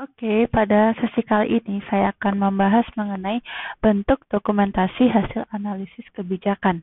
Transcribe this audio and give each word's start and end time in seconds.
Oke, 0.00 0.48
pada 0.48 0.96
sesi 0.96 1.20
kali 1.20 1.60
ini 1.60 1.84
saya 1.92 2.16
akan 2.16 2.40
membahas 2.40 2.88
mengenai 2.96 3.44
bentuk 3.84 4.24
dokumentasi 4.32 5.12
hasil 5.12 5.44
analisis 5.52 6.08
kebijakan. 6.16 6.80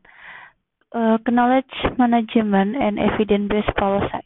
Uh, 0.93 1.17
knowledge 1.25 1.73
Management 1.97 2.77
and 2.77 3.01
Evidence-Based 3.01 3.73
Policy. 3.73 4.21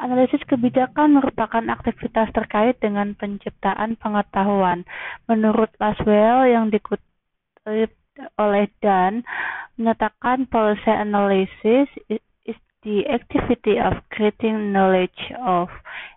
Analisis 0.00 0.40
kebijakan 0.48 1.20
merupakan 1.20 1.60
aktivitas 1.68 2.32
terkait 2.32 2.80
dengan 2.80 3.12
penciptaan 3.12 4.00
pengetahuan. 4.00 4.88
Menurut 5.28 5.68
Laswell 5.76 6.48
yang 6.48 6.72
dikutip 6.72 7.92
oleh 8.40 8.66
Dan, 8.80 9.20
menyatakan 9.76 10.48
policy 10.48 10.88
analysis 10.88 11.92
is 12.08 12.56
the 12.88 13.04
activity 13.12 13.76
of 13.76 14.00
creating 14.08 14.72
knowledge 14.72 15.28
of 15.36 15.68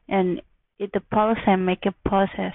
and 0.08 0.40
the 0.90 1.02
policy-making 1.14 1.94
process, 2.06 2.54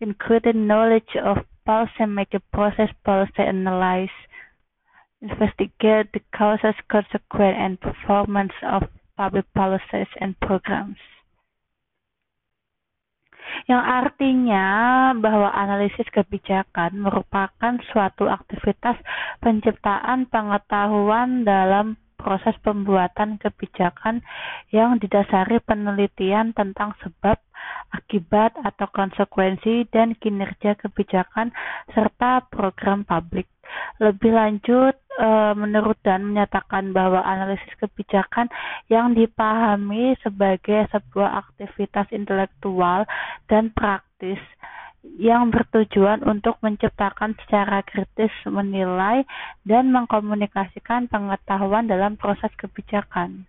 including 0.00 0.66
knowledge 0.66 1.14
of 1.22 1.46
policy-making 1.64 2.42
process, 2.52 2.90
policy 3.04 3.42
analyze, 3.46 4.10
investigate 5.22 6.10
the 6.12 6.20
causes, 6.34 6.74
consequence, 6.90 7.56
and 7.58 7.80
performance 7.80 8.52
of 8.66 8.82
public 9.16 9.46
policies 9.54 10.08
and 10.20 10.34
programs. 10.40 10.98
Yang 13.66 13.82
artinya 13.82 14.66
bahwa 15.18 15.50
analisis 15.52 16.06
kebijakan 16.14 16.94
merupakan 16.96 17.82
suatu 17.90 18.30
aktivitas 18.30 18.96
penciptaan 19.42 20.30
pengetahuan 20.30 21.42
dalam 21.42 21.98
proses 22.20 22.52
pembuatan 22.60 23.40
kebijakan 23.40 24.20
yang 24.70 25.00
didasari 25.00 25.58
penelitian 25.64 26.52
tentang 26.52 26.92
sebab, 27.00 27.40
akibat, 27.90 28.54
atau 28.62 28.86
konsekuensi 28.90 29.90
dan 29.90 30.14
kinerja 30.18 30.78
kebijakan 30.78 31.50
serta 31.90 32.46
program 32.48 33.02
publik. 33.02 33.50
Lebih 34.02 34.34
lanjut, 34.34 34.94
eh, 34.98 35.52
menurut 35.54 35.98
Dan 36.02 36.26
menyatakan 36.26 36.90
bahwa 36.90 37.22
analisis 37.22 37.70
kebijakan 37.78 38.50
yang 38.90 39.14
dipahami 39.14 40.18
sebagai 40.24 40.90
sebuah 40.90 41.46
aktivitas 41.46 42.10
intelektual 42.10 43.06
dan 43.46 43.70
praktis 43.70 44.40
yang 45.16 45.48
bertujuan 45.48 46.20
untuk 46.28 46.60
menciptakan 46.60 47.32
secara 47.44 47.80
kritis, 47.84 48.32
menilai, 48.44 49.24
dan 49.64 49.88
mengkomunikasikan 49.92 51.08
pengetahuan 51.08 51.88
dalam 51.88 52.20
proses 52.20 52.52
kebijakan. 52.60 53.48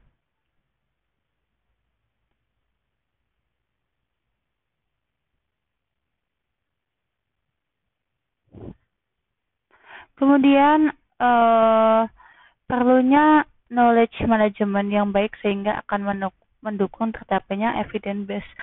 Kemudian 10.21 10.93
uh, 11.17 12.05
perlunya 12.69 13.41
knowledge 13.73 14.21
management 14.29 14.93
yang 14.93 15.09
baik 15.09 15.33
sehingga 15.41 15.81
akan 15.81 16.29
mendukung 16.61 17.09
tercapainya 17.09 17.81
evidence 17.81 18.29
based 18.29 18.53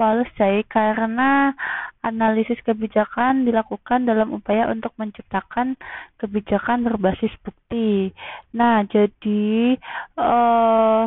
policy 0.00 0.64
karena 0.72 1.52
analisis 2.00 2.58
kebijakan 2.64 3.44
dilakukan 3.44 4.08
dalam 4.08 4.34
upaya 4.34 4.68
untuk 4.72 4.96
menciptakan 4.96 5.76
kebijakan 6.16 6.88
berbasis 6.88 7.30
bukti. 7.44 8.10
Nah, 8.56 8.84
jadi 8.88 9.76
uh, 10.18 11.04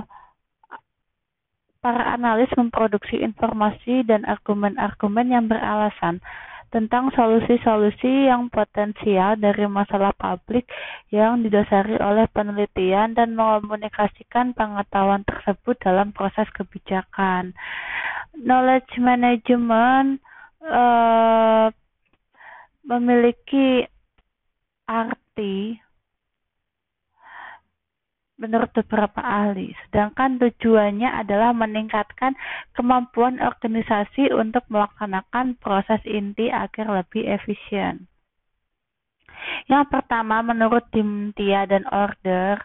para 1.82 2.04
analis 2.18 2.50
memproduksi 2.58 3.22
informasi 3.22 4.04
dan 4.08 4.26
argumen-argumen 4.26 5.32
yang 5.32 5.46
beralasan 5.46 6.20
tentang 6.68 7.10
solusi-solusi 7.16 8.28
yang 8.28 8.52
potensial 8.52 9.40
dari 9.40 9.64
masalah 9.72 10.12
publik 10.12 10.68
yang 11.16 11.40
didasari 11.40 11.96
oleh 11.96 12.28
penelitian 12.36 13.16
dan 13.16 13.40
mengomunikasikan 13.40 14.52
pengetahuan 14.52 15.24
tersebut 15.24 15.80
dalam 15.80 16.12
proses 16.12 16.48
kebijakan. 16.52 17.56
Knowledge 18.36 19.00
management 19.00 20.20
uh, 20.68 21.72
memiliki 22.84 23.88
arti 24.88 25.80
menurut 28.38 28.70
beberapa 28.74 29.18
ahli, 29.20 29.74
sedangkan 29.88 30.38
tujuannya 30.38 31.10
adalah 31.10 31.52
meningkatkan 31.58 32.38
kemampuan 32.78 33.42
organisasi 33.42 34.30
untuk 34.30 34.64
melaksanakan 34.70 35.58
proses 35.58 36.02
inti 36.06 36.54
agar 36.54 37.02
lebih 37.02 37.26
efisien. 37.26 38.06
Yang 39.70 39.86
pertama, 39.90 40.42
menurut 40.46 40.86
Dimtia 40.94 41.66
dan 41.66 41.86
Order, 41.90 42.62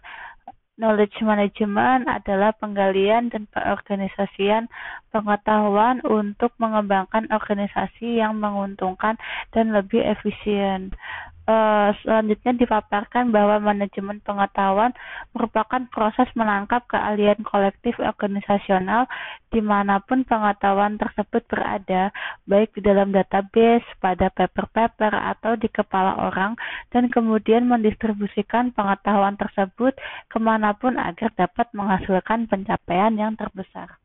Knowledge 0.73 1.21
management 1.21 2.09
adalah 2.09 2.57
penggalian 2.57 3.29
dan 3.29 3.45
pengorganisasian 3.53 4.73
pengetahuan 5.13 6.01
untuk 6.01 6.57
mengembangkan 6.57 7.29
organisasi 7.29 8.17
yang 8.17 8.41
menguntungkan 8.41 9.21
dan 9.53 9.77
lebih 9.77 10.01
efisien. 10.01 10.97
Uh, 11.43 11.91
selanjutnya 12.07 12.55
dipaparkan 12.55 13.35
bahwa 13.35 13.59
manajemen 13.59 14.23
pengetahuan 14.23 14.95
merupakan 15.35 15.83
proses 15.91 16.31
menangkap 16.39 16.87
keahlian 16.87 17.43
kolektif 17.43 17.99
organisasional 17.99 19.11
di 19.51 19.59
mana 19.59 19.99
pun 19.99 20.23
pengetahuan 20.23 21.03
tersebut 21.03 21.43
berada, 21.51 22.15
baik 22.47 22.71
di 22.79 22.87
dalam 22.87 23.11
database, 23.11 23.83
pada 23.99 24.31
paper-paper, 24.31 25.13
atau 25.13 25.59
di 25.59 25.67
kepala 25.67 26.31
orang, 26.31 26.55
dan 26.95 27.11
kemudian 27.11 27.67
mendistribusikan 27.67 28.71
pengetahuan 28.71 29.35
tersebut 29.35 29.99
ke 30.31 30.39
mana 30.39 30.79
pun 30.79 30.95
agar 30.95 31.35
dapat 31.35 31.67
menghasilkan 31.75 32.47
pencapaian 32.47 33.19
yang 33.19 33.35
terbesar. 33.35 33.99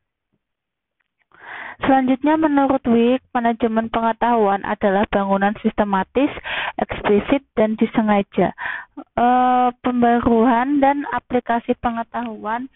Selanjutnya 1.77 2.41
menurut 2.41 2.81
Wick, 2.89 3.21
manajemen 3.37 3.93
pengetahuan 3.93 4.65
adalah 4.65 5.05
bangunan 5.13 5.53
sistematis, 5.61 6.33
eksplisit, 6.77 7.43
dan 7.57 7.75
disengaja. 7.77 8.53
E, 8.97 9.27
pembaruan 9.81 10.79
dan 10.79 11.03
aplikasi 11.13 11.73
pengetahuan 11.81 12.69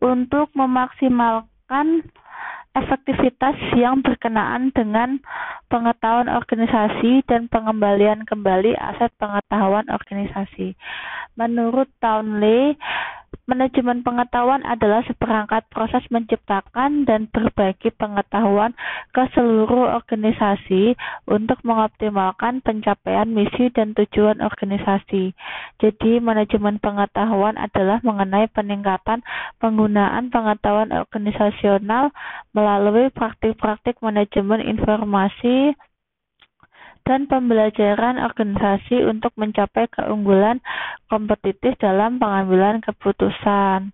untuk 0.00 0.50
memaksimalkan 0.56 2.08
efektivitas 2.72 3.56
yang 3.76 4.00
berkenaan 4.00 4.72
dengan 4.72 5.20
pengetahuan 5.68 6.28
organisasi 6.32 7.20
dan 7.28 7.48
pengembalian 7.52 8.24
kembali 8.24 8.72
aset 8.80 9.12
pengetahuan 9.20 9.84
organisasi. 9.92 10.72
Menurut 11.36 11.88
Townley, 12.00 12.76
Manajemen 13.42 14.06
pengetahuan 14.06 14.62
adalah 14.62 15.02
seperangkat 15.02 15.66
proses 15.66 16.06
menciptakan 16.14 17.02
dan 17.02 17.26
berbagi 17.26 17.90
pengetahuan 17.90 18.70
ke 19.10 19.26
seluruh 19.34 19.98
organisasi 19.98 20.94
untuk 21.26 21.58
mengoptimalkan 21.66 22.62
pencapaian 22.62 23.26
misi 23.26 23.66
dan 23.74 23.98
tujuan 23.98 24.38
organisasi. 24.38 25.34
Jadi, 25.82 26.22
manajemen 26.22 26.78
pengetahuan 26.78 27.58
adalah 27.58 27.98
mengenai 28.06 28.46
peningkatan 28.54 29.26
penggunaan 29.58 30.30
pengetahuan 30.30 30.94
organisasional 30.94 32.14
melalui 32.54 33.10
praktik-praktik 33.10 33.98
manajemen 33.98 34.62
informasi 34.62 35.74
dan 37.02 37.26
pembelajaran 37.26 38.18
organisasi 38.18 39.02
untuk 39.06 39.34
mencapai 39.34 39.90
keunggulan 39.90 40.62
kompetitif 41.10 41.74
dalam 41.78 42.22
pengambilan 42.22 42.82
keputusan. 42.82 43.90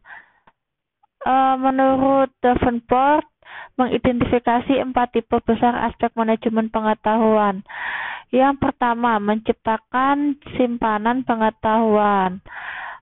Uh, 1.27 1.55
menurut 1.59 2.31
Davenport, 2.39 3.27
mengidentifikasi 3.75 4.79
empat 4.79 5.19
tipe 5.19 5.37
besar 5.43 5.75
aspek 5.91 6.15
manajemen 6.15 6.71
pengetahuan. 6.71 7.67
Yang 8.29 8.61
pertama, 8.61 9.17
menciptakan 9.19 10.37
simpanan 10.55 11.25
pengetahuan 11.25 12.45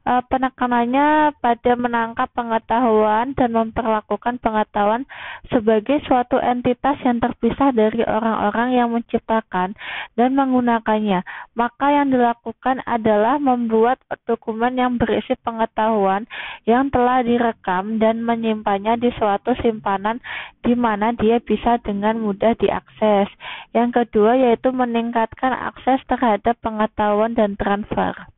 uh, 0.06 0.22
penekanannya 0.30 1.34
pada 1.42 1.72
menangkap 1.74 2.30
pengetahuan 2.32 3.34
dan 3.34 3.50
memperlakukan 3.50 4.38
pengetahuan 4.38 5.02
sebagai 5.50 5.98
suatu 6.06 6.38
entitas 6.38 6.96
yang 7.02 7.18
terpisah 7.18 7.74
dari 7.74 8.06
orang-orang 8.06 8.68
yang 8.78 8.88
menciptakan 8.94 9.74
dan 10.14 10.30
menggunakannya. 10.38 11.26
Maka 11.58 11.86
yang 11.90 12.14
dilakukan 12.14 12.86
adalah 12.86 13.42
membuat 13.42 13.98
dokumen 14.24 14.78
yang 14.78 14.96
berisi 14.96 15.34
pengetahuan 15.42 16.30
yang 16.64 16.88
telah 16.94 17.26
direkam 17.26 17.98
dan 17.98 18.22
menyimpannya 18.22 18.96
di 19.02 19.10
suatu 19.18 19.52
simpanan 19.58 20.22
di 20.62 20.78
mana 20.78 21.10
dia 21.18 21.42
bisa 21.42 21.82
dengan 21.82 22.22
mudah 22.22 22.54
diakses. 22.54 23.28
Yang 23.74 24.06
kedua 24.06 24.38
yaitu 24.38 24.70
meningkatkan 24.70 25.52
akses 25.52 25.98
terhadap 26.06 26.54
pengetahuan 26.62 27.34
dan 27.34 27.58
transfer. 27.58 28.35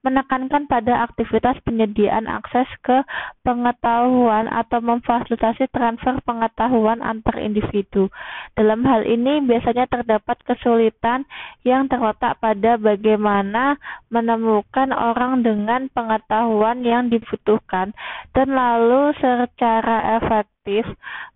Menekankan 0.00 0.64
pada 0.64 1.04
aktivitas 1.04 1.60
penyediaan 1.60 2.24
akses 2.24 2.66
ke 2.80 3.04
pengetahuan 3.44 4.48
atau 4.48 4.80
memfasilitasi 4.80 5.68
transfer 5.72 6.16
pengetahuan 6.24 7.04
antar 7.04 7.36
individu. 7.36 8.08
Dalam 8.56 8.84
hal 8.88 9.04
ini 9.04 9.44
biasanya 9.44 9.86
terdapat 9.88 10.40
kesulitan 10.48 11.28
yang 11.68 11.86
terletak 11.92 12.40
pada 12.40 12.80
bagaimana 12.80 13.76
menemukan 14.08 14.90
orang 14.96 15.44
dengan 15.44 15.92
pengetahuan 15.92 16.80
yang 16.80 17.12
dibutuhkan 17.12 17.92
dan 18.32 18.48
lalu 18.50 19.12
secara 19.20 20.16
efektif 20.16 20.88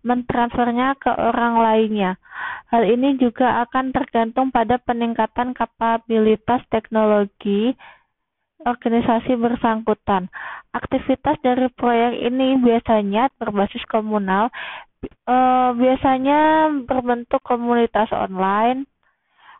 mentransfernya 0.04 0.96
ke 1.00 1.12
orang 1.12 1.60
lainnya. 1.60 2.16
Hal 2.72 2.84
ini 2.90 3.14
juga 3.20 3.62
akan 3.68 3.94
tergantung 3.94 4.50
pada 4.50 4.82
peningkatan 4.82 5.54
kapabilitas 5.54 6.64
teknologi 6.72 7.76
organisasi 8.64 9.36
bersangkutan. 9.36 10.32
Aktivitas 10.72 11.38
dari 11.44 11.68
proyek 11.72 12.18
ini 12.24 12.58
biasanya 12.58 13.30
berbasis 13.36 13.84
komunal, 13.86 14.48
e, 15.04 15.36
biasanya 15.76 16.72
berbentuk 16.88 17.44
komunitas 17.44 18.10
online 18.10 18.88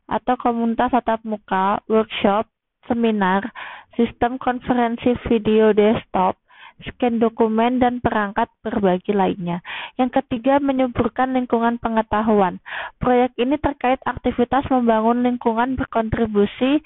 atau 0.08 0.36
komunitas 0.36 0.92
tatap 0.92 1.20
muka, 1.24 1.80
workshop, 1.88 2.48
seminar, 2.88 3.48
sistem 3.96 4.36
konferensi 4.36 5.16
video 5.28 5.72
desktop, 5.72 6.36
scan 6.82 7.22
dokumen, 7.22 7.78
dan 7.78 8.02
perangkat 8.02 8.50
berbagi 8.66 9.14
lainnya. 9.14 9.62
Yang 9.94 10.22
ketiga, 10.22 10.58
menyuburkan 10.58 11.36
lingkungan 11.36 11.78
pengetahuan. 11.78 12.58
Proyek 12.98 13.36
ini 13.38 13.54
terkait 13.60 14.02
aktivitas 14.02 14.66
membangun 14.72 15.22
lingkungan 15.22 15.78
berkontribusi 15.78 16.82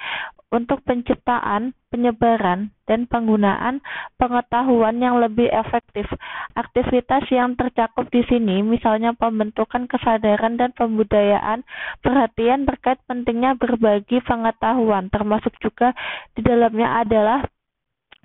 untuk 0.49 0.81
penciptaan, 0.89 1.77
penyebaran, 1.93 2.73
dan 2.89 3.05
penggunaan 3.05 3.85
pengetahuan 4.17 4.97
yang 4.97 5.21
lebih 5.21 5.45
efektif. 5.53 6.09
Aktivitas 6.57 7.29
yang 7.29 7.53
tercakup 7.53 8.09
di 8.09 8.25
sini 8.25 8.65
misalnya 8.65 9.13
pembentukan 9.13 9.85
kesadaran 9.85 10.57
dan 10.57 10.73
pembudayaan, 10.73 11.69
perhatian 12.01 12.65
terkait 12.65 13.01
pentingnya 13.05 13.61
berbagi 13.61 14.25
pengetahuan, 14.25 15.13
termasuk 15.13 15.53
juga 15.61 15.93
di 16.33 16.41
dalamnya 16.41 17.05
adalah 17.05 17.45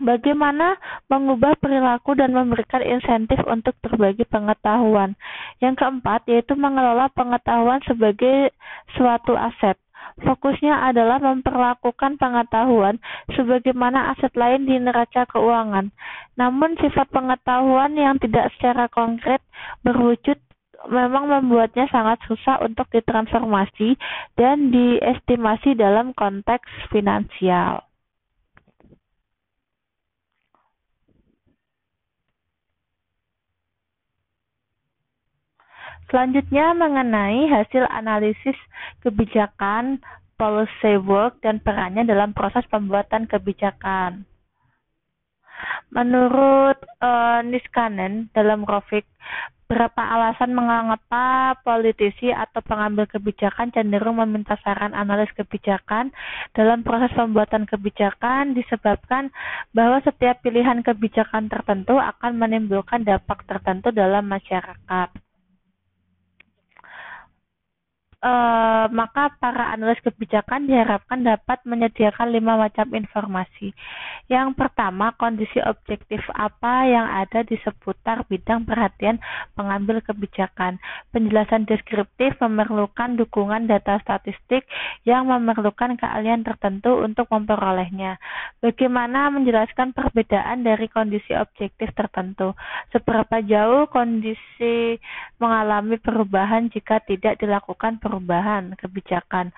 Bagaimana 0.01 0.73
mengubah 1.11 1.59
perilaku 1.59 2.15
dan 2.15 2.31
memberikan 2.31 2.81
insentif 2.81 3.39
untuk 3.45 3.75
berbagi 3.83 4.23
pengetahuan. 4.27 5.15
Yang 5.59 5.83
keempat, 5.83 6.25
yaitu 6.27 6.53
mengelola 6.55 7.11
pengetahuan 7.11 7.83
sebagai 7.85 8.51
suatu 8.95 9.35
aset. 9.35 9.75
Fokusnya 10.13 10.93
adalah 10.93 11.17
memperlakukan 11.17 12.21
pengetahuan 12.21 13.01
sebagaimana 13.33 14.13
aset 14.13 14.29
lain 14.37 14.69
di 14.69 14.77
neraca 14.77 15.25
keuangan. 15.25 15.89
Namun 16.37 16.77
sifat 16.77 17.09
pengetahuan 17.09 17.97
yang 17.97 18.21
tidak 18.21 18.53
secara 18.53 18.85
konkret 18.91 19.41
berwujud 19.81 20.37
memang 20.91 21.31
membuatnya 21.31 21.87
sangat 21.87 22.19
susah 22.27 22.59
untuk 22.59 22.91
ditransformasi 22.91 23.95
dan 24.35 24.69
diestimasi 24.69 25.79
dalam 25.79 26.11
konteks 26.11 26.67
finansial. 26.91 27.87
Selanjutnya 36.13 36.77
mengenai 36.77 37.49
hasil 37.49 37.89
analisis 37.89 38.53
kebijakan, 39.01 39.97
policy 40.37 41.01
work, 41.01 41.41
dan 41.41 41.57
perannya 41.57 42.05
dalam 42.05 42.37
proses 42.37 42.61
pembuatan 42.69 43.25
kebijakan. 43.25 44.21
Menurut 45.89 46.77
uh, 47.01 47.41
Niskanen 47.41 48.29
dalam 48.29 48.61
grafik, 48.61 49.09
berapa 49.65 49.97
alasan 50.05 50.53
mengapa 50.53 51.57
politisi 51.65 52.29
atau 52.29 52.61
pengambil 52.61 53.09
kebijakan 53.09 53.73
cenderung 53.73 54.21
meminta 54.21 54.53
saran 54.61 54.93
analis 54.93 55.33
kebijakan 55.33 56.13
dalam 56.53 56.85
proses 56.85 57.09
pembuatan 57.17 57.65
kebijakan 57.65 58.53
disebabkan 58.53 59.33
bahwa 59.73 59.97
setiap 60.05 60.45
pilihan 60.45 60.85
kebijakan 60.85 61.49
tertentu 61.49 61.97
akan 61.97 62.37
menimbulkan 62.37 63.01
dampak 63.01 63.49
tertentu 63.49 63.89
dalam 63.89 64.29
masyarakat. 64.29 65.32
Uh, 68.23 68.87
maka 68.95 69.35
para 69.35 69.75
analis 69.75 69.99
kebijakan 69.99 70.63
diharapkan 70.63 71.27
dapat 71.27 71.59
menyediakan 71.67 72.31
lima 72.31 72.55
macam 72.55 72.87
informasi. 72.95 73.75
Yang 74.31 74.55
pertama, 74.55 75.11
kondisi 75.19 75.59
objektif 75.59 76.23
apa 76.31 76.87
yang 76.87 77.03
ada 77.03 77.43
di 77.43 77.59
seputar 77.59 78.23
bidang 78.31 78.63
perhatian 78.63 79.19
pengambil 79.59 79.99
kebijakan. 79.99 80.79
Penjelasan 81.11 81.67
deskriptif 81.67 82.39
memerlukan 82.39 83.19
dukungan 83.19 83.67
data 83.67 83.99
statistik 83.99 84.63
yang 85.03 85.27
memerlukan 85.27 85.99
keahlian 85.99 86.47
tertentu 86.47 87.03
untuk 87.03 87.27
memperolehnya. 87.27 88.23
Bagaimana 88.63 89.35
menjelaskan 89.35 89.91
perbedaan 89.91 90.63
dari 90.63 90.87
kondisi 90.87 91.35
objektif 91.35 91.91
tertentu? 91.91 92.55
Seberapa 92.95 93.43
jauh 93.43 93.91
kondisi 93.91 94.95
mengalami 95.43 95.99
perubahan 95.99 96.71
jika 96.71 97.03
tidak 97.03 97.35
dilakukan 97.43 97.99
perubahan 97.99 98.11
perubahan 98.13 98.77
kebijakan. 98.77 99.49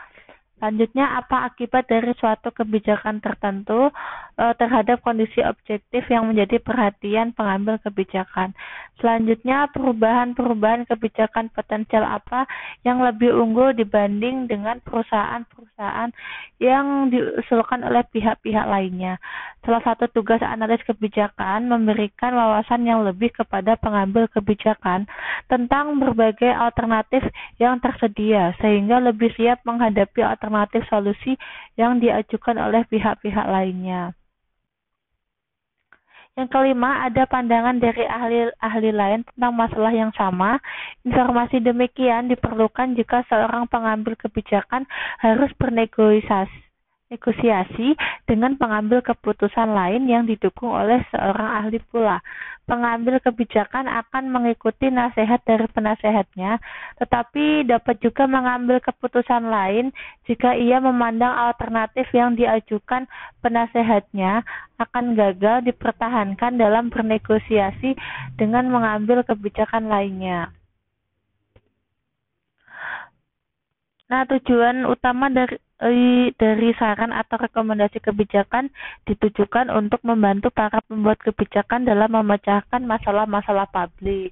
Selanjutnya, 0.55 1.19
apa 1.19 1.51
akibat 1.51 1.91
dari 1.91 2.15
suatu 2.15 2.47
kebijakan 2.55 3.19
tertentu 3.19 3.91
e, 4.39 4.43
terhadap 4.55 5.03
kondisi 5.03 5.43
objektif 5.43 6.07
yang 6.07 6.31
menjadi 6.31 6.63
perhatian 6.63 7.35
pengambil 7.35 7.75
kebijakan? 7.83 8.55
Selanjutnya, 9.03 9.67
perubahan-perubahan 9.75 10.87
kebijakan 10.87 11.51
potensial 11.51 12.07
apa 12.07 12.47
yang 12.87 13.03
lebih 13.03 13.35
unggul 13.35 13.75
dibanding 13.75 14.47
dengan 14.47 14.79
perusahaan-perusahaan 15.75 16.11
yang 16.63 17.11
diusulkan 17.11 17.83
oleh 17.83 18.03
pihak-pihak 18.09 18.65
lainnya? 18.65 19.19
Salah 19.67 19.83
satu 19.83 20.07
tugas 20.07 20.39
analis 20.39 20.79
kebijakan 20.87 21.67
memberikan 21.67 22.31
wawasan 22.31 22.87
yang 22.87 23.03
lebih 23.03 23.35
kepada 23.35 23.75
pengambil 23.75 24.31
kebijakan 24.31 25.03
tentang 25.51 25.99
berbagai 25.99 26.49
alternatif 26.55 27.27
yang 27.59 27.83
tersedia, 27.83 28.55
sehingga 28.63 29.03
lebih 29.03 29.35
siap 29.35 29.61
menghadapi 29.67 30.23
alternatif 30.23 30.87
solusi 30.87 31.35
yang 31.75 31.99
diajukan 31.99 32.55
oleh 32.55 32.87
pihak-pihak 32.87 33.45
lainnya. 33.45 34.15
Yang 36.35 36.51
kelima, 36.51 37.07
ada 37.07 37.23
pandangan 37.31 37.79
dari 37.79 38.03
ahli-ahli 38.03 38.91
lain 38.91 39.23
tentang 39.23 39.55
masalah 39.55 39.95
yang 39.95 40.11
sama. 40.19 40.59
Informasi 41.07 41.63
demikian 41.63 42.27
diperlukan 42.27 42.91
jika 42.99 43.23
seorang 43.31 43.71
pengambil 43.71 44.19
kebijakan 44.19 44.83
harus 45.23 45.47
bernegosiasi 45.55 46.64
negosiasi 47.13 47.93
dengan 48.25 48.57
pengambil 48.57 49.05
keputusan 49.05 49.69
lain 49.69 50.09
yang 50.09 50.25
didukung 50.25 50.73
oleh 50.73 51.05
seorang 51.13 51.49
ahli 51.61 51.77
pula. 51.93 52.17
Pengambil 52.65 53.21
kebijakan 53.21 53.85
akan 53.85 54.33
mengikuti 54.33 54.89
nasihat 54.89 55.37
dari 55.45 55.69
penasehatnya, 55.69 56.57
tetapi 56.97 57.69
dapat 57.69 58.01
juga 58.01 58.25
mengambil 58.25 58.81
keputusan 58.81 59.53
lain 59.53 59.93
jika 60.25 60.57
ia 60.57 60.81
memandang 60.81 61.29
alternatif 61.29 62.09
yang 62.09 62.33
diajukan 62.33 63.05
penasehatnya 63.45 64.41
akan 64.81 65.13
gagal 65.13 65.61
dipertahankan 65.61 66.57
dalam 66.57 66.89
bernegosiasi 66.89 67.93
dengan 68.33 68.73
mengambil 68.73 69.21
kebijakan 69.21 69.85
lainnya. 69.85 70.49
Nah, 74.15 74.23
tujuan 74.31 74.87
utama 74.87 75.27
dari 75.27 75.59
dari 76.39 76.71
saran 76.79 77.11
atau 77.11 77.35
rekomendasi 77.35 77.99
kebijakan 77.99 78.71
ditujukan 79.03 79.67
untuk 79.67 79.99
membantu 80.07 80.55
para 80.55 80.79
pembuat 80.87 81.19
kebijakan 81.19 81.83
dalam 81.83 82.15
memecahkan 82.15 82.79
masalah-masalah 82.87 83.67
publik. 83.75 84.31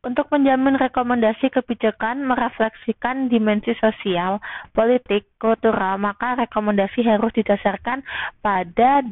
Untuk 0.00 0.32
menjamin 0.32 0.80
rekomendasi 0.80 1.52
kebijakan 1.60 2.24
merefleksikan 2.24 3.28
dimensi 3.28 3.76
sosial, 3.76 4.40
politik, 4.72 5.28
kultural, 5.36 6.00
maka 6.00 6.40
rekomendasi 6.40 7.04
harus 7.04 7.36
didasarkan 7.36 8.00
pada 8.40 9.04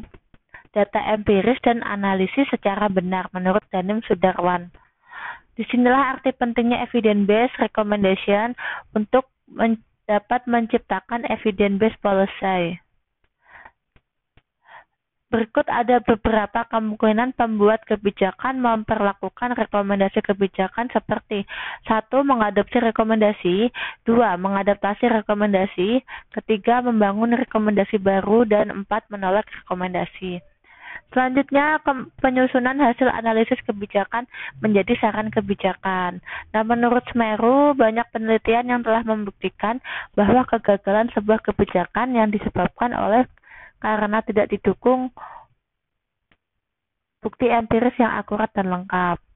data 0.73 1.01
empiris 1.13 1.61
dan 1.61 1.85
analisis 1.85 2.49
secara 2.49 2.89
benar 2.89 3.29
menurut 3.37 3.69
Danim 3.69 4.01
Sudarwan. 4.09 4.73
Di 5.61 5.69
sinilah 5.69 6.17
arti 6.17 6.33
pentingnya 6.33 6.89
evidence-based 6.89 7.61
recommendation 7.61 8.57
untuk 8.97 9.29
men 9.45 9.77
dapat 10.09 10.49
menciptakan 10.49 11.29
evidence-based 11.29 12.01
policy. 12.01 12.81
Berikut 15.29 15.69
ada 15.69 16.01
beberapa 16.01 16.65
kemungkinan 16.73 17.37
pembuat 17.37 17.85
kebijakan 17.85 18.57
memperlakukan 18.57 19.53
rekomendasi 19.53 20.25
kebijakan 20.25 20.89
seperti 20.91 21.45
satu 21.85 22.25
Mengadopsi 22.25 22.81
rekomendasi 22.81 23.69
dua 24.09 24.41
Mengadaptasi 24.41 25.13
rekomendasi 25.23 26.03
ketiga 26.41 26.81
Membangun 26.83 27.37
rekomendasi 27.37 28.01
baru 28.01 28.49
dan 28.49 28.73
empat 28.73 29.07
Menolak 29.13 29.47
rekomendasi 29.63 30.41
Selanjutnya, 31.11 31.83
penyusunan 32.23 32.79
hasil 32.79 33.11
analisis 33.11 33.59
kebijakan 33.67 34.31
menjadi 34.63 34.95
saran 35.03 35.35
kebijakan. 35.35 36.23
Nah, 36.55 36.63
menurut 36.63 37.03
Semeru, 37.11 37.75
banyak 37.75 38.07
penelitian 38.15 38.71
yang 38.71 38.81
telah 38.87 39.03
membuktikan 39.03 39.83
bahwa 40.15 40.47
kegagalan 40.47 41.11
sebuah 41.11 41.43
kebijakan 41.43 42.15
yang 42.15 42.31
disebabkan 42.31 42.95
oleh 42.95 43.27
karena 43.83 44.23
tidak 44.23 44.55
didukung 44.55 45.11
bukti 47.19 47.51
empiris 47.51 47.99
yang 47.99 48.15
akurat 48.15 48.49
dan 48.55 48.71
lengkap. 48.71 49.30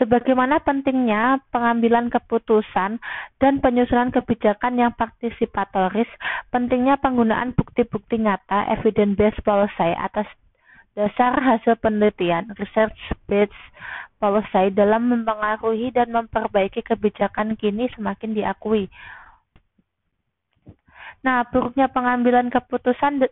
Sebagaimana 0.00 0.64
pentingnya 0.64 1.44
pengambilan 1.52 2.08
keputusan 2.10 2.98
dan 3.38 3.54
penyusunan 3.60 4.10
kebijakan 4.10 4.80
yang 4.80 4.92
partisipatoris, 4.96 6.08
pentingnya 6.48 6.98
penggunaan 6.98 7.52
bukti-bukti 7.52 8.18
nyata 8.20 8.68
evidence-based 8.74 9.44
policy 9.44 9.90
atas 9.94 10.26
dasar 10.94 11.34
hasil 11.36 11.74
penelitian 11.82 12.54
research-based 12.54 13.64
policy 14.22 14.70
dalam 14.72 15.10
mempengaruhi 15.10 15.90
dan 15.90 16.14
memperbaiki 16.14 16.86
kebijakan 16.86 17.58
kini 17.58 17.90
semakin 17.92 18.32
diakui. 18.32 18.86
Nah, 21.24 21.44
buruknya 21.48 21.88
pengambilan 21.88 22.52
keputusan 22.52 23.24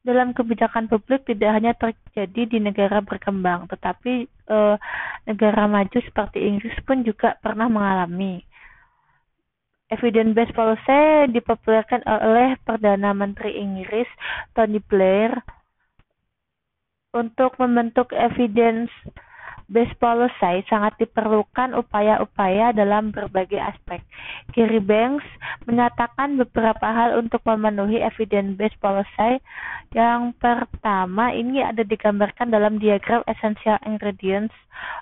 dalam 0.00 0.32
kebijakan 0.32 0.88
publik 0.88 1.28
tidak 1.28 1.50
hanya 1.60 1.72
terjadi 1.76 2.42
di 2.48 2.58
negara 2.58 3.04
berkembang, 3.04 3.68
tetapi 3.68 4.24
e, 4.26 4.58
negara 5.28 5.68
maju 5.68 5.98
seperti 6.00 6.40
Inggris 6.40 6.76
pun 6.88 7.04
juga 7.04 7.36
pernah 7.44 7.68
mengalami. 7.68 8.40
Evidence-based 9.90 10.54
policy 10.54 11.34
dipopulerkan 11.34 12.06
oleh 12.06 12.54
Perdana 12.62 13.10
Menteri 13.10 13.58
Inggris 13.58 14.06
Tony 14.54 14.78
Blair 14.78 15.34
untuk 17.10 17.58
membentuk 17.58 18.14
evidence 18.14 18.88
Base 19.70 19.94
policy 20.02 20.66
sangat 20.66 20.98
diperlukan 20.98 21.78
upaya-upaya 21.78 22.74
dalam 22.74 23.14
berbagai 23.14 23.62
aspek. 23.62 24.02
Gary 24.50 24.82
Banks 24.82 25.22
menyatakan 25.62 26.34
beberapa 26.34 26.90
hal 26.90 27.22
untuk 27.22 27.38
memenuhi 27.46 28.02
evidence-based 28.02 28.82
policy. 28.82 29.38
Yang 29.94 30.34
pertama, 30.42 31.30
ini 31.30 31.62
ada 31.62 31.86
digambarkan 31.86 32.50
dalam 32.50 32.82
diagram 32.82 33.22
essential 33.30 33.78
ingredients 33.86 34.54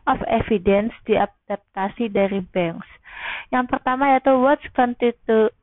of 0.04 0.20
evidence 0.28 0.92
diadaptasi 1.08 2.12
dari 2.12 2.44
Banks. 2.52 2.88
Yang 3.48 3.72
pertama 3.72 4.12
yaitu 4.12 4.37
what 4.37 4.60
constitute 4.76 5.56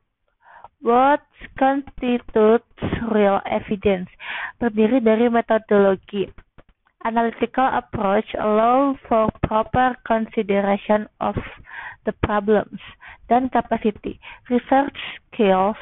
What 0.84 1.24
constitutes 1.56 2.78
real 3.08 3.40
evidence? 3.48 4.12
Terdiri 4.60 5.00
dari 5.00 5.32
metodologi, 5.32 6.28
analytical 7.06 7.70
approach 7.70 8.26
allow 8.34 8.98
for 9.06 9.30
proper 9.46 9.94
consideration 10.02 11.06
of 11.22 11.38
the 12.04 12.12
problems 12.26 12.82
dan 13.30 13.46
capacity. 13.54 14.18
Research 14.50 14.98
skills 15.30 15.78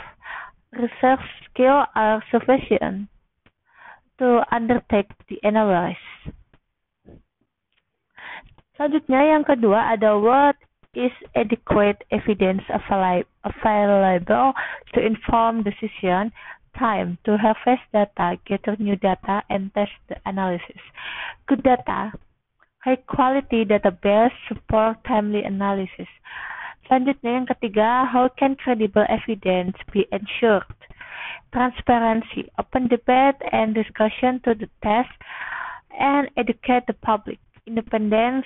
research 0.76 1.22
skill 1.48 1.86
are 1.94 2.22
sufficient 2.30 3.08
to 4.18 4.42
undertake 4.50 5.10
the 5.30 5.38
analysis. 5.42 5.98
Selanjutnya 8.74 9.38
yang 9.38 9.46
kedua 9.46 9.94
ada 9.94 10.18
what 10.18 10.58
is 10.98 11.14
adequate 11.38 12.02
evidence 12.10 12.62
available 12.70 14.50
to 14.94 14.98
inform 14.98 15.62
decision 15.62 16.34
time 16.78 17.18
to 17.24 17.36
harvest 17.36 17.82
data, 17.92 18.38
gather 18.46 18.76
new 18.78 18.96
data, 18.96 19.42
and 19.48 19.72
test 19.74 19.92
the 20.08 20.16
analysis. 20.26 20.82
Good 21.46 21.62
data, 21.62 22.12
high 22.84 22.96
quality 22.96 23.64
database 23.64 24.32
support 24.48 24.98
timely 25.08 25.42
analysis. 25.42 26.08
Selanjutnya 26.84 27.40
yang 27.40 27.48
ketiga, 27.48 28.04
how 28.04 28.28
can 28.28 28.52
credible 28.60 29.08
evidence 29.08 29.72
be 29.88 30.04
ensured? 30.12 30.68
Transparency, 31.54 32.52
open 32.60 32.92
debate 32.92 33.40
and 33.54 33.72
discussion 33.72 34.42
to 34.44 34.52
the 34.52 34.68
test 34.84 35.14
and 35.96 36.28
educate 36.36 36.84
the 36.84 36.98
public. 37.00 37.40
Independence, 37.64 38.44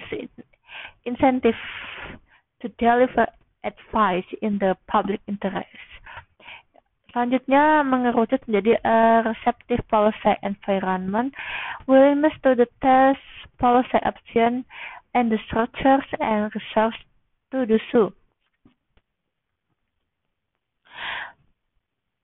incentive 1.02 1.58
to 2.62 2.70
deliver 2.78 3.26
advice 3.64 4.28
in 4.42 4.58
the 4.62 4.76
public 4.87 5.18
interest. 5.26 5.88
Selanjutnya 7.18 7.82
mengerucut 7.82 8.46
menjadi 8.46 8.78
a 8.87 9.26
receptive 9.26 9.82
policy 9.90 10.38
environment, 10.46 11.34
willingness 11.90 12.30
to 12.46 12.54
the 12.54 12.70
test 12.78 13.18
policy 13.58 13.98
option, 14.06 14.62
and 15.18 15.26
the 15.26 15.42
structures 15.50 16.06
and 16.22 16.46
resources 16.54 17.02
to 17.50 17.66
do 17.66 17.75
so. 17.90 18.14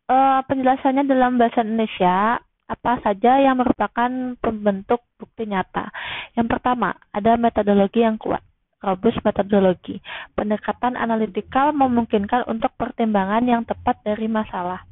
Uh, 0.07 0.47
penjelasannya 0.47 1.11
dalam 1.11 1.43
bahasa 1.43 1.67
Indonesia 1.67 2.39
apa 2.71 3.03
saja 3.03 3.43
yang 3.43 3.59
merupakan 3.59 4.39
pembentuk 4.39 5.03
bukti 5.19 5.51
nyata. 5.51 5.91
Yang 6.39 6.55
pertama, 6.55 6.95
ada 7.11 7.35
metodologi 7.35 7.99
yang 7.99 8.15
kuat 8.15 8.47
robust 8.85 9.19
metodologi. 9.25 10.05
Pendekatan 10.37 10.95
analitikal 11.01 11.73
memungkinkan 11.73 12.45
untuk 12.45 12.71
pertimbangan 12.77 13.49
yang 13.49 13.65
tepat 13.65 14.05
dari 14.05 14.29
masalah. 14.29 14.85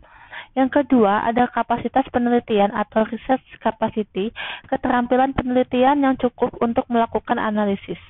Yang 0.53 0.85
kedua, 0.85 1.25
ada 1.25 1.49
kapasitas 1.49 2.05
penelitian 2.13 2.73
atau 2.77 3.09
research 3.09 3.45
capacity, 3.61 4.33
keterampilan 4.69 5.33
penelitian 5.33 6.05
yang 6.05 6.17
cukup 6.21 6.53
untuk 6.61 6.85
melakukan 6.93 7.41
analisis. 7.41 8.01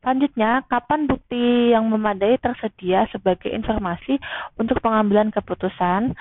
Selanjutnya, 0.00 0.64
kapan 0.66 1.04
bukti 1.04 1.70
yang 1.76 1.84
memadai 1.86 2.40
tersedia 2.40 3.04
sebagai 3.12 3.52
informasi 3.52 4.16
untuk 4.56 4.80
pengambilan 4.80 5.28
keputusan? 5.28 6.16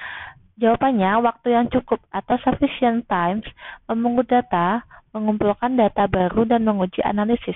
Jawabannya, 0.60 1.24
waktu 1.24 1.56
yang 1.56 1.72
cukup 1.72 2.04
atau 2.12 2.36
sufficient 2.44 3.08
times, 3.08 3.48
memungut 3.88 4.28
data, 4.28 4.84
mengumpulkan 5.16 5.80
data 5.80 6.06
baru, 6.12 6.44
dan 6.44 6.68
menguji 6.68 7.00
analisis. 7.02 7.56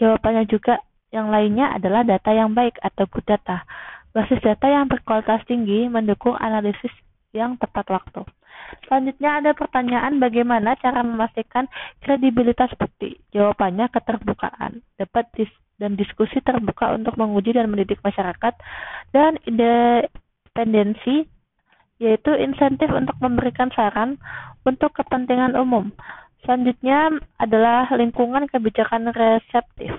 Jawabannya 0.00 0.44
juga 0.48 0.80
yang 1.12 1.28
lainnya 1.28 1.76
adalah 1.76 2.02
data 2.06 2.32
yang 2.32 2.56
baik 2.56 2.80
atau 2.80 3.04
good 3.10 3.26
data. 3.28 3.64
Basis 4.12 4.40
data 4.40 4.68
yang 4.68 4.88
berkualitas 4.88 5.44
tinggi 5.48 5.88
mendukung 5.88 6.36
analisis 6.36 6.92
yang 7.32 7.56
tepat 7.60 7.88
waktu. 7.88 8.24
Selanjutnya 8.88 9.40
ada 9.40 9.50
pertanyaan 9.52 10.16
bagaimana 10.20 10.76
cara 10.80 11.04
memastikan 11.04 11.68
kredibilitas 12.00 12.72
bukti. 12.76 13.20
Jawabannya 13.32 13.88
keterbukaan, 13.92 14.80
debat 14.96 15.28
dis 15.36 15.48
dan 15.76 15.96
diskusi 15.96 16.38
terbuka 16.44 16.94
untuk 16.94 17.16
menguji 17.18 17.56
dan 17.56 17.68
mendidik 17.68 17.98
masyarakat 18.04 18.54
dan 19.10 19.40
independensi 19.48 21.26
yaitu 22.02 22.34
insentif 22.34 22.90
untuk 22.90 23.14
memberikan 23.22 23.70
saran 23.74 24.18
untuk 24.66 24.90
kepentingan 24.94 25.54
umum. 25.54 25.94
Selanjutnya 26.42 27.22
adalah 27.38 27.86
lingkungan 27.94 28.50
kebijakan 28.50 29.14
reseptif. 29.14 29.94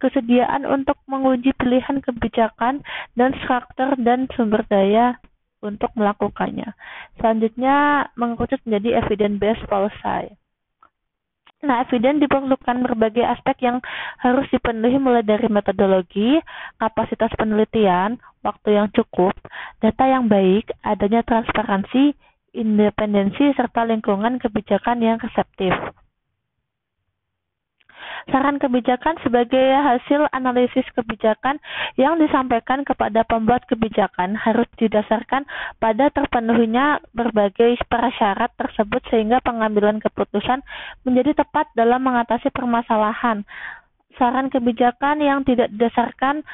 Kesediaan 0.00 0.64
untuk 0.64 0.96
menguji 1.04 1.52
pilihan 1.56 2.00
kebijakan 2.00 2.80
dan 3.16 3.30
struktur 3.44 3.92
dan 4.00 4.28
sumber 4.32 4.64
daya 4.68 5.20
untuk 5.64 5.92
melakukannya. 5.96 6.76
Selanjutnya 7.20 8.08
mengerucut 8.16 8.60
menjadi 8.68 9.04
evidence-based 9.04 9.64
policy. 9.68 10.36
Nah, 11.64 11.80
evidence 11.80 12.20
diperlukan 12.20 12.84
berbagai 12.84 13.24
aspek 13.24 13.64
yang 13.64 13.80
harus 14.20 14.44
dipenuhi 14.52 15.00
mulai 15.00 15.24
dari 15.24 15.48
metodologi, 15.48 16.36
kapasitas 16.76 17.32
penelitian, 17.40 18.20
waktu 18.44 18.76
yang 18.76 18.92
cukup, 18.92 19.32
data 19.80 20.04
yang 20.04 20.28
baik, 20.28 20.68
adanya 20.84 21.24
transparansi, 21.24 22.12
independensi, 22.54 23.52
serta 23.58 23.84
lingkungan 23.84 24.38
kebijakan 24.38 25.02
yang 25.02 25.18
reseptif. 25.18 25.74
Saran 28.24 28.56
kebijakan 28.56 29.20
sebagai 29.20 29.60
hasil 29.60 30.32
analisis 30.32 30.88
kebijakan 30.96 31.60
yang 32.00 32.16
disampaikan 32.16 32.80
kepada 32.80 33.20
pembuat 33.28 33.68
kebijakan 33.68 34.32
harus 34.32 34.64
didasarkan 34.80 35.44
pada 35.76 36.08
terpenuhinya 36.08 37.04
berbagai 37.12 37.76
prasyarat 37.84 38.48
tersebut 38.56 39.04
sehingga 39.12 39.44
pengambilan 39.44 40.00
keputusan 40.00 40.64
menjadi 41.04 41.44
tepat 41.44 41.68
dalam 41.76 42.00
mengatasi 42.00 42.48
permasalahan. 42.48 43.44
Saran 44.16 44.48
kebijakan 44.48 45.20
yang 45.20 45.44
tidak 45.44 45.68
didasarkan 45.76 46.48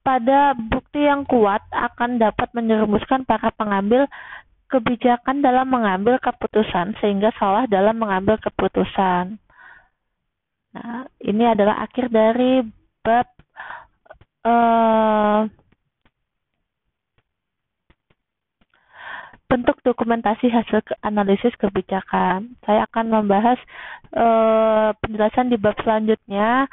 pada 0.00 0.56
bukti 0.56 1.04
yang 1.04 1.28
kuat 1.28 1.60
akan 1.68 2.16
dapat 2.16 2.48
menyerumuskan 2.56 3.28
para 3.28 3.52
pengambil 3.52 4.08
kebijakan 4.70 5.42
dalam 5.42 5.66
mengambil 5.66 6.22
keputusan 6.22 6.94
sehingga 7.02 7.34
salah 7.36 7.66
dalam 7.66 7.98
mengambil 7.98 8.38
keputusan. 8.38 9.36
Nah, 10.70 11.02
ini 11.26 11.44
adalah 11.50 11.82
akhir 11.82 12.14
dari 12.14 12.62
bab 13.02 13.26
uh, 14.46 15.50
bentuk 19.50 19.82
dokumentasi 19.82 20.46
hasil 20.46 20.78
analisis 21.02 21.50
kebijakan. 21.58 22.54
Saya 22.62 22.86
akan 22.86 23.06
membahas 23.10 23.58
uh, 24.14 24.94
penjelasan 25.02 25.50
di 25.50 25.58
bab 25.58 25.74
selanjutnya. 25.82 26.70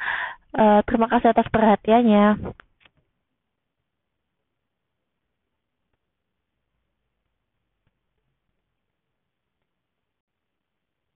Uh, 0.54 0.78
terima 0.86 1.10
kasih 1.10 1.34
atas 1.34 1.50
perhatiannya. 1.50 2.38